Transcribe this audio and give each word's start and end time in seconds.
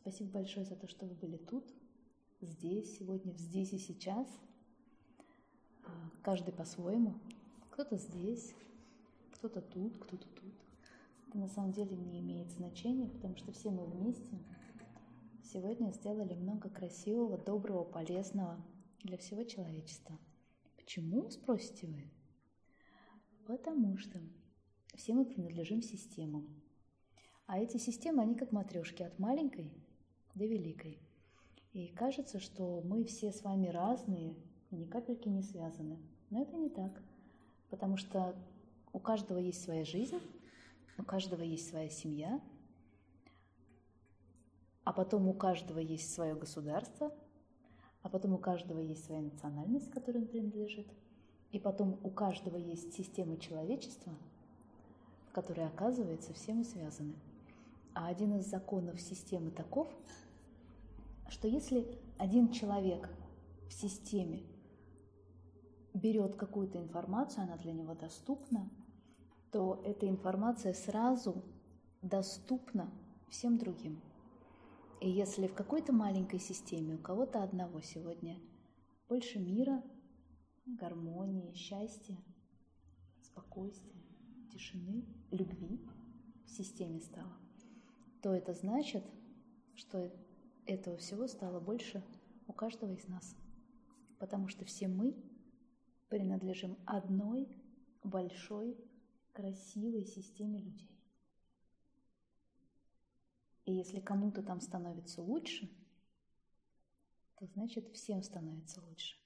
Спасибо 0.00 0.30
большое 0.30 0.64
за 0.64 0.76
то, 0.76 0.88
что 0.88 1.04
вы 1.04 1.14
были 1.14 1.36
тут, 1.36 1.64
здесь, 2.40 2.98
сегодня, 2.98 3.32
здесь 3.32 3.72
и 3.74 3.78
сейчас. 3.78 4.26
А, 5.84 5.90
каждый 6.22 6.52
по-своему. 6.52 7.18
Кто-то 7.70 7.98
здесь, 7.98 8.54
кто-то 9.32 9.60
тут, 9.60 9.98
кто-то 9.98 10.26
тут. 10.26 10.54
Это 11.28 11.38
на 11.38 11.48
самом 11.48 11.72
деле 11.72 11.96
не 11.96 12.20
имеет 12.20 12.50
значения, 12.50 13.08
потому 13.08 13.36
что 13.36 13.52
все 13.52 13.70
мы 13.70 13.84
вместе 13.84 14.38
сегодня 15.52 15.90
сделали 15.92 16.34
много 16.34 16.70
красивого, 16.70 17.36
доброго, 17.36 17.84
полезного 17.84 18.56
для 19.02 19.18
всего 19.18 19.44
человечества. 19.44 20.18
Почему, 20.76 21.28
спросите 21.30 21.86
вы? 21.88 22.10
Потому 23.46 23.98
что 23.98 24.18
все 24.94 25.12
мы 25.12 25.26
принадлежим 25.26 25.82
системам. 25.82 26.48
А 27.46 27.58
эти 27.58 27.76
системы, 27.76 28.22
они 28.22 28.34
как 28.34 28.52
матрешки 28.52 29.02
от 29.02 29.18
маленькой 29.18 29.70
до 30.34 30.44
великой. 30.46 30.98
И 31.72 31.88
кажется, 31.88 32.40
что 32.40 32.82
мы 32.84 33.04
все 33.04 33.32
с 33.32 33.42
вами 33.42 33.68
разные, 33.68 34.34
и 34.70 34.76
ни 34.76 34.84
капельки 34.84 35.28
не 35.28 35.42
связаны. 35.42 35.98
Но 36.30 36.42
это 36.42 36.56
не 36.56 36.68
так, 36.68 37.02
потому 37.70 37.96
что 37.96 38.34
у 38.92 38.98
каждого 38.98 39.38
есть 39.38 39.62
своя 39.62 39.84
жизнь, 39.84 40.20
у 40.98 41.02
каждого 41.02 41.42
есть 41.42 41.68
своя 41.68 41.88
семья, 41.88 42.40
а 44.84 44.92
потом 44.92 45.28
у 45.28 45.34
каждого 45.34 45.78
есть 45.78 46.12
свое 46.12 46.34
государство, 46.34 47.12
а 48.02 48.08
потом 48.08 48.34
у 48.34 48.38
каждого 48.38 48.80
есть 48.80 49.04
своя 49.04 49.20
национальность, 49.20 49.90
которой 49.90 50.18
он 50.18 50.26
принадлежит, 50.26 50.86
и 51.52 51.58
потом 51.58 51.98
у 52.02 52.10
каждого 52.10 52.56
есть 52.56 52.94
система 52.94 53.36
человечества, 53.36 54.12
в 55.28 55.32
которой, 55.32 55.66
оказывается, 55.66 56.32
все 56.32 56.54
мы 56.54 56.64
связаны. 56.64 57.14
А 57.94 58.06
один 58.06 58.36
из 58.36 58.46
законов 58.46 59.00
системы 59.00 59.50
таков, 59.50 59.88
что 61.28 61.48
если 61.48 61.98
один 62.18 62.52
человек 62.52 63.10
в 63.68 63.72
системе 63.72 64.42
берет 65.94 66.36
какую-то 66.36 66.78
информацию, 66.78 67.44
она 67.44 67.56
для 67.56 67.72
него 67.72 67.94
доступна, 67.94 68.68
то 69.50 69.82
эта 69.84 70.08
информация 70.08 70.72
сразу 70.72 71.42
доступна 72.02 72.90
всем 73.28 73.58
другим. 73.58 74.00
И 75.00 75.08
если 75.10 75.46
в 75.46 75.54
какой-то 75.54 75.92
маленькой 75.92 76.40
системе 76.40 76.94
у 76.94 76.98
кого-то 76.98 77.42
одного 77.42 77.80
сегодня 77.80 78.38
больше 79.08 79.38
мира, 79.38 79.82
гармонии, 80.66 81.54
счастья, 81.54 82.16
спокойствия, 83.22 84.02
тишины, 84.52 85.04
любви 85.30 85.80
в 86.44 86.50
системе 86.50 87.00
стало, 87.00 87.36
то 88.22 88.34
это 88.34 88.52
значит, 88.52 89.04
что 89.74 90.12
этого 90.66 90.96
всего 90.96 91.26
стало 91.26 91.60
больше 91.60 92.02
у 92.46 92.52
каждого 92.52 92.92
из 92.92 93.06
нас. 93.08 93.36
Потому 94.18 94.48
что 94.48 94.64
все 94.64 94.88
мы 94.88 95.16
принадлежим 96.08 96.76
одной 96.84 97.48
большой, 98.02 98.76
красивой 99.32 100.04
системе 100.04 100.60
людей. 100.60 100.90
И 103.64 103.72
если 103.72 104.00
кому-то 104.00 104.42
там 104.42 104.60
становится 104.60 105.22
лучше, 105.22 105.70
то 107.36 107.46
значит 107.46 107.88
всем 107.94 108.22
становится 108.22 108.82
лучше. 108.82 109.16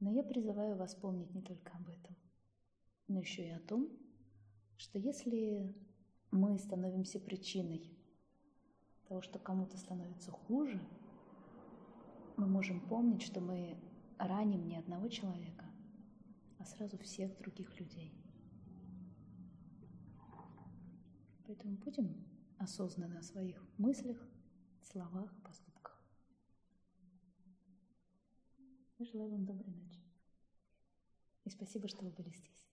Но 0.00 0.10
я 0.10 0.22
призываю 0.22 0.76
вас 0.76 0.94
помнить 0.94 1.32
не 1.34 1.42
только 1.42 1.72
об 1.76 1.88
этом, 1.90 2.16
но 3.06 3.20
еще 3.20 3.46
и 3.46 3.50
о 3.50 3.60
том, 3.60 3.90
что 4.78 4.98
если 4.98 5.74
мы 6.30 6.58
становимся 6.58 7.18
причиной 7.18 7.90
того, 9.08 9.22
что 9.22 9.38
кому-то 9.38 9.76
становится 9.76 10.30
хуже, 10.30 10.80
мы 12.36 12.46
можем 12.46 12.80
помнить, 12.80 13.22
что 13.22 13.40
мы 13.40 13.76
раним 14.18 14.66
не 14.66 14.76
одного 14.76 15.08
человека, 15.08 15.66
а 16.58 16.64
сразу 16.64 16.96
всех 16.98 17.36
других 17.38 17.78
людей. 17.80 18.14
Поэтому 21.46 21.76
будем 21.78 22.24
осознанны 22.58 23.16
о 23.16 23.22
своих 23.22 23.60
мыслях, 23.76 24.16
словах, 24.82 25.34
поступках. 25.42 26.00
Я 28.98 29.06
желаю 29.06 29.30
вам 29.32 29.44
доброй 29.44 29.72
ночи. 29.72 30.04
И 31.44 31.50
спасибо, 31.50 31.88
что 31.88 32.04
вы 32.04 32.10
были 32.10 32.30
здесь. 32.30 32.69